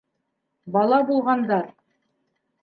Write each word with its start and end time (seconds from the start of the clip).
Бала 0.77 0.99
булғандар. 1.09 1.69